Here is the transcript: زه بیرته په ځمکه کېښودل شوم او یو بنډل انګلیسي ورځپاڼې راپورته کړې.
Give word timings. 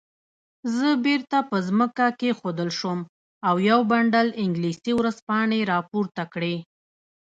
زه 0.75 0.89
بیرته 1.05 1.37
په 1.49 1.57
ځمکه 1.67 2.05
کېښودل 2.19 2.69
شوم 2.79 2.99
او 3.47 3.55
یو 3.69 3.79
بنډل 3.91 4.27
انګلیسي 4.43 4.91
ورځپاڼې 4.99 5.59
راپورته 5.73 6.23
کړې. 6.33 6.55